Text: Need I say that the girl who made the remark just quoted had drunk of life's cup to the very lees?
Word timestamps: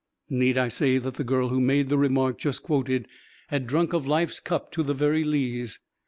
Need 0.31 0.57
I 0.57 0.67
say 0.67 0.97
that 0.97 1.13
the 1.13 1.23
girl 1.23 1.49
who 1.49 1.61
made 1.61 1.89
the 1.89 1.97
remark 1.99 2.39
just 2.39 2.63
quoted 2.63 3.07
had 3.49 3.67
drunk 3.67 3.93
of 3.93 4.07
life's 4.07 4.39
cup 4.39 4.71
to 4.71 4.81
the 4.81 4.95
very 4.95 5.23
lees? 5.23 5.79